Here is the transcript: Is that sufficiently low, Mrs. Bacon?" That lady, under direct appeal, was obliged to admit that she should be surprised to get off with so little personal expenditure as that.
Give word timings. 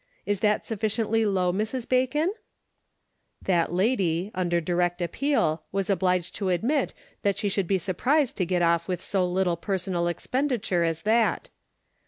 Is 0.25 0.39
that 0.39 0.65
sufficiently 0.65 1.27
low, 1.27 1.53
Mrs. 1.53 1.87
Bacon?" 1.87 2.33
That 3.43 3.71
lady, 3.71 4.31
under 4.33 4.59
direct 4.59 4.99
appeal, 4.99 5.63
was 5.71 5.91
obliged 5.91 6.33
to 6.37 6.49
admit 6.49 6.95
that 7.21 7.37
she 7.37 7.49
should 7.49 7.67
be 7.67 7.77
surprised 7.77 8.35
to 8.37 8.45
get 8.47 8.63
off 8.63 8.87
with 8.87 8.99
so 8.99 9.23
little 9.27 9.57
personal 9.57 10.07
expenditure 10.07 10.83
as 10.83 11.03
that. 11.03 11.49